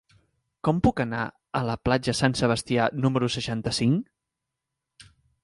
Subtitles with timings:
[0.67, 1.25] Com puc anar
[1.59, 5.07] a la platja Sant Sebastià número seixanta-cinc?